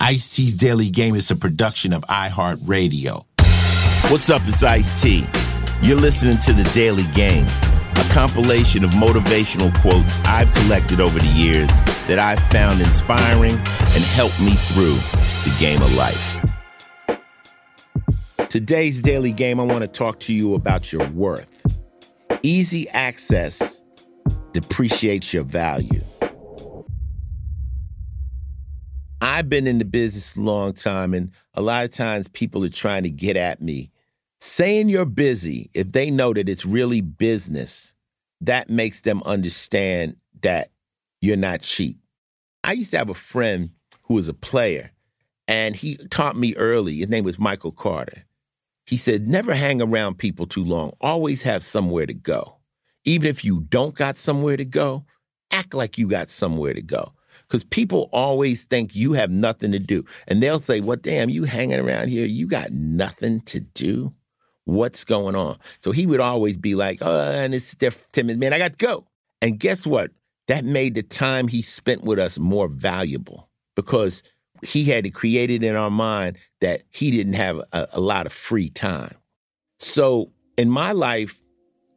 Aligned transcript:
Ice 0.00 0.34
T's 0.34 0.54
Daily 0.54 0.90
Game 0.90 1.14
is 1.14 1.30
a 1.30 1.36
production 1.36 1.92
of 1.92 2.02
iHeartRadio. 2.02 3.24
What's 4.10 4.28
up, 4.28 4.42
it's 4.46 4.62
Ice 4.62 5.00
T. 5.00 5.24
You're 5.82 5.98
listening 5.98 6.36
to 6.38 6.52
The 6.52 6.68
Daily 6.74 7.04
Game, 7.14 7.46
a 7.46 8.06
compilation 8.10 8.84
of 8.84 8.90
motivational 8.90 9.72
quotes 9.80 10.18
I've 10.24 10.52
collected 10.54 11.00
over 11.00 11.18
the 11.18 11.26
years 11.26 11.68
that 12.06 12.18
I've 12.18 12.42
found 12.50 12.80
inspiring 12.80 13.52
and 13.52 14.04
helped 14.04 14.38
me 14.40 14.54
through 14.54 14.96
the 15.44 15.56
game 15.58 15.80
of 15.80 15.92
life. 15.94 16.44
Today's 18.50 19.00
Daily 19.00 19.32
Game, 19.32 19.58
I 19.58 19.62
want 19.62 19.82
to 19.82 19.88
talk 19.88 20.20
to 20.20 20.34
you 20.34 20.54
about 20.54 20.92
your 20.92 21.08
worth. 21.10 21.64
Easy 22.42 22.88
access 22.90 23.82
depreciates 24.52 25.32
your 25.32 25.44
value. 25.44 26.03
I've 29.34 29.48
been 29.48 29.66
in 29.66 29.78
the 29.78 29.84
business 29.84 30.36
a 30.36 30.40
long 30.40 30.74
time, 30.74 31.12
and 31.12 31.32
a 31.54 31.60
lot 31.60 31.84
of 31.84 31.90
times 31.90 32.28
people 32.28 32.64
are 32.64 32.68
trying 32.68 33.02
to 33.02 33.10
get 33.10 33.36
at 33.36 33.60
me. 33.60 33.90
Saying 34.40 34.88
you're 34.88 35.04
busy, 35.04 35.72
if 35.74 35.90
they 35.90 36.08
know 36.08 36.32
that 36.32 36.48
it's 36.48 36.64
really 36.64 37.00
business, 37.00 37.94
that 38.42 38.70
makes 38.70 39.00
them 39.00 39.24
understand 39.24 40.14
that 40.42 40.70
you're 41.20 41.36
not 41.36 41.62
cheap. 41.62 41.98
I 42.62 42.74
used 42.74 42.92
to 42.92 42.98
have 42.98 43.10
a 43.10 43.14
friend 43.14 43.70
who 44.04 44.14
was 44.14 44.28
a 44.28 44.34
player, 44.34 44.92
and 45.48 45.74
he 45.74 45.96
taught 46.10 46.36
me 46.36 46.54
early. 46.54 46.98
His 46.98 47.08
name 47.08 47.24
was 47.24 47.36
Michael 47.36 47.72
Carter. 47.72 48.26
He 48.86 48.96
said, 48.96 49.26
Never 49.26 49.52
hang 49.52 49.82
around 49.82 50.16
people 50.16 50.46
too 50.46 50.64
long, 50.64 50.92
always 51.00 51.42
have 51.42 51.64
somewhere 51.64 52.06
to 52.06 52.14
go. 52.14 52.58
Even 53.04 53.30
if 53.30 53.44
you 53.44 53.62
don't 53.62 53.96
got 53.96 54.16
somewhere 54.16 54.56
to 54.56 54.64
go, 54.64 55.06
act 55.50 55.74
like 55.74 55.98
you 55.98 56.06
got 56.06 56.30
somewhere 56.30 56.72
to 56.72 56.82
go 56.82 57.14
because 57.54 57.62
people 57.62 58.08
always 58.12 58.64
think 58.64 58.96
you 58.96 59.12
have 59.12 59.30
nothing 59.30 59.70
to 59.70 59.78
do. 59.78 60.04
And 60.26 60.42
they'll 60.42 60.58
say, 60.58 60.80
Well, 60.80 60.96
damn, 60.96 61.30
you 61.30 61.44
hanging 61.44 61.78
around 61.78 62.08
here, 62.08 62.26
you 62.26 62.48
got 62.48 62.72
nothing 62.72 63.42
to 63.42 63.60
do? 63.60 64.12
What's 64.64 65.04
going 65.04 65.36
on? 65.36 65.60
So 65.78 65.92
he 65.92 66.04
would 66.04 66.18
always 66.18 66.56
be 66.56 66.74
like, 66.74 66.98
Oh, 67.00 67.30
and 67.30 67.54
it's 67.54 67.64
Steph 67.64 68.08
Timmons, 68.08 68.40
man, 68.40 68.52
I 68.52 68.58
got 68.58 68.76
to 68.76 68.84
go. 68.84 69.06
And 69.40 69.60
guess 69.60 69.86
what? 69.86 70.10
That 70.48 70.64
made 70.64 70.96
the 70.96 71.04
time 71.04 71.46
he 71.46 71.62
spent 71.62 72.02
with 72.02 72.18
us 72.18 72.40
more 72.40 72.66
valuable 72.66 73.48
because 73.76 74.24
he 74.62 74.86
had 74.86 75.14
created 75.14 75.62
in 75.62 75.76
our 75.76 75.90
mind 75.90 76.38
that 76.60 76.82
he 76.90 77.12
didn't 77.12 77.34
have 77.34 77.60
a, 77.72 77.86
a 77.92 78.00
lot 78.00 78.26
of 78.26 78.32
free 78.32 78.68
time. 78.68 79.14
So 79.78 80.32
in 80.58 80.70
my 80.70 80.90
life, 80.90 81.40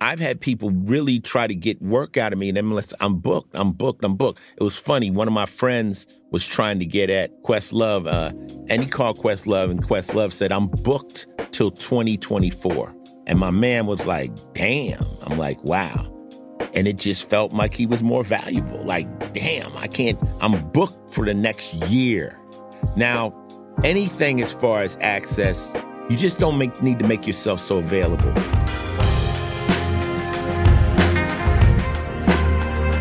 I've 0.00 0.20
had 0.20 0.40
people 0.40 0.70
really 0.70 1.18
try 1.18 1.48
to 1.48 1.54
get 1.54 1.82
work 1.82 2.16
out 2.16 2.32
of 2.32 2.38
me, 2.38 2.48
and 2.48 2.56
then 2.56 2.80
I'm 3.00 3.16
booked, 3.16 3.50
I'm 3.54 3.72
booked, 3.72 4.04
I'm 4.04 4.14
booked. 4.14 4.38
It 4.56 4.62
was 4.62 4.78
funny. 4.78 5.10
One 5.10 5.26
of 5.26 5.34
my 5.34 5.46
friends 5.46 6.06
was 6.30 6.46
trying 6.46 6.78
to 6.78 6.86
get 6.86 7.10
at 7.10 7.42
Questlove, 7.42 8.06
uh, 8.06 8.32
and 8.68 8.82
he 8.82 8.88
called 8.88 9.18
Questlove, 9.18 9.70
and 9.70 9.82
Questlove 9.82 10.32
said, 10.32 10.52
"I'm 10.52 10.68
booked 10.68 11.26
till 11.50 11.72
2024." 11.72 12.94
And 13.26 13.38
my 13.38 13.50
man 13.50 13.86
was 13.86 14.06
like, 14.06 14.30
"Damn!" 14.54 15.04
I'm 15.22 15.36
like, 15.36 15.62
"Wow." 15.64 16.14
And 16.74 16.86
it 16.86 16.96
just 16.96 17.28
felt 17.28 17.52
like 17.52 17.74
he 17.74 17.86
was 17.86 18.02
more 18.02 18.22
valuable. 18.22 18.84
Like, 18.84 19.32
damn, 19.32 19.76
I 19.76 19.86
can't. 19.86 20.18
I'm 20.40 20.70
booked 20.70 21.12
for 21.12 21.24
the 21.24 21.34
next 21.34 21.74
year. 21.88 22.38
Now, 22.94 23.34
anything 23.84 24.40
as 24.42 24.52
far 24.52 24.82
as 24.82 24.96
access, 25.00 25.72
you 26.10 26.16
just 26.16 26.38
don't 26.38 26.58
make, 26.58 26.82
need 26.82 26.98
to 26.98 27.06
make 27.06 27.26
yourself 27.26 27.58
so 27.58 27.78
available. 27.78 28.32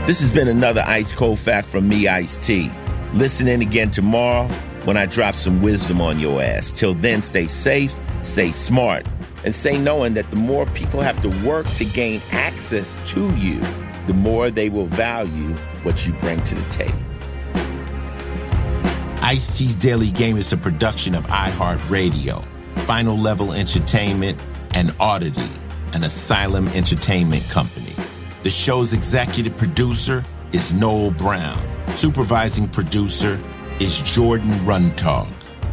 This 0.08 0.22
has 0.22 0.32
been 0.32 0.48
another 0.48 0.86
Ice 0.88 1.12
Cold 1.12 1.38
Fact 1.38 1.68
from 1.68 1.90
me, 1.90 2.08
Ice 2.08 2.38
T. 2.38 2.72
Listen 3.14 3.46
in 3.50 3.62
again 3.62 3.92
tomorrow 3.92 4.48
when 4.86 4.96
I 4.96 5.06
drop 5.06 5.36
some 5.36 5.62
wisdom 5.62 6.00
on 6.00 6.18
your 6.18 6.42
ass. 6.42 6.72
Till 6.72 6.94
then, 6.94 7.22
stay 7.22 7.46
safe, 7.46 7.94
stay 8.24 8.54
smart, 8.54 9.06
and 9.44 9.54
stay 9.54 9.78
knowing 9.78 10.14
that 10.14 10.32
the 10.32 10.38
more 10.38 10.66
people 10.68 11.02
have 11.02 11.20
to 11.24 11.46
work 11.46 11.70
to 11.74 11.84
gain 11.84 12.22
access 12.32 12.96
to 13.12 13.36
you, 13.36 13.60
the 14.06 14.14
more 14.14 14.50
they 14.50 14.70
will 14.70 14.86
value 14.86 15.54
what 15.84 16.08
you 16.08 16.14
bring 16.14 16.42
to 16.44 16.56
the 16.56 16.70
table. 16.70 16.98
Ice 19.22 19.58
T's 19.58 19.76
Daily 19.76 20.12
Game 20.12 20.38
is 20.38 20.54
a 20.54 20.58
production 20.58 21.16
of 21.16 21.26
iHeartRadio, 21.26 22.46
Final 22.86 23.18
Level 23.18 23.52
Entertainment, 23.52 24.42
and 24.72 24.96
Oddity, 25.02 25.52
an 25.92 26.06
asylum 26.06 26.70
entertainment 26.70 27.44
company. 27.50 27.87
The 28.48 28.52
show's 28.52 28.94
executive 28.94 29.58
producer 29.58 30.24
is 30.54 30.74
Noel 30.74 31.12
Brown. 31.12 31.62
Supervising 31.94 32.70
producer 32.70 33.44
is 33.82 34.00
Jordan 34.00 34.58
Runtagh. 34.60 35.28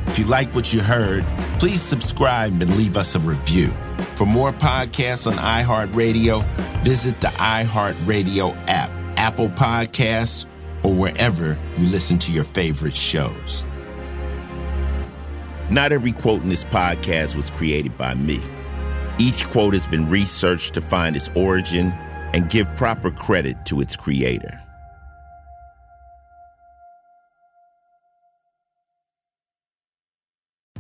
If 0.09 0.19
you 0.19 0.25
like 0.25 0.53
what 0.57 0.73
you 0.73 0.81
heard, 0.83 1.25
please 1.61 1.81
subscribe 1.81 2.51
and 2.51 2.77
leave 2.77 2.97
us 2.97 3.15
a 3.15 3.21
review. 3.21 3.73
For 4.17 4.27
more 4.27 4.53
podcasts 4.53 5.31
on 5.31 5.35
iHeartRadio, 5.35 6.45
visit 6.83 7.21
the 7.21 7.29
iHeartRadio 7.29 8.57
app, 8.67 8.91
Apple 9.17 9.51
Podcasts, 9.51 10.47
or 10.83 10.93
wherever 10.93 11.57
you 11.77 11.87
listen 11.87 12.19
to 12.19 12.33
your 12.33 12.43
favorite 12.43 12.97
shows. 12.97 13.65
Not 15.71 15.93
every 15.93 16.11
quote 16.11 16.43
in 16.43 16.49
this 16.49 16.65
podcast 16.65 17.37
was 17.37 17.51
created 17.51 17.97
by 17.97 18.15
me. 18.15 18.41
Each 19.21 19.49
quote 19.49 19.75
has 19.75 19.87
been 19.87 20.11
researched 20.11 20.75
to 20.75 20.81
find 20.81 21.15
its 21.15 21.31
origin 21.37 21.95
and 22.35 22.51
give 22.51 22.67
proper 22.77 23.13
credit 23.13 23.65
to 23.65 23.81
its 23.81 23.95
creator. 23.95 24.61